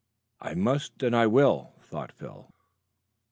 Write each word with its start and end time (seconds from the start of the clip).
"I 0.39 0.55
must, 0.55 1.03
and 1.03 1.15
I 1.15 1.27
will," 1.27 1.75
thought 1.83 2.11
Phil. 2.11 2.49